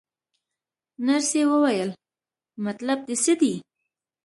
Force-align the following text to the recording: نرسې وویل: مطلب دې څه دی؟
نرسې 1.05 1.41
وویل: 1.51 1.89
مطلب 2.65 2.97
دې 3.07 3.15
څه 3.23 3.33
دی؟ 3.39 3.53